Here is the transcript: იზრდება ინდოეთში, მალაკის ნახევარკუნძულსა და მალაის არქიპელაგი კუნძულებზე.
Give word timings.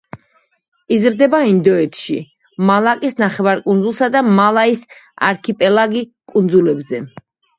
იზრდება 0.95 1.41
ინდოეთში, 1.49 2.15
მალაკის 2.69 3.19
ნახევარკუნძულსა 3.25 4.09
და 4.17 4.23
მალაის 4.39 4.81
არქიპელაგი 5.31 6.03
კუნძულებზე. 6.33 7.03